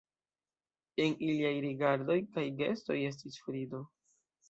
En 1.03 1.17
iliaj 1.27 1.53
rigardoj 1.67 2.19
kaj 2.33 2.49
gestoj 2.65 3.01
estis 3.15 3.43
frido. 3.47 3.89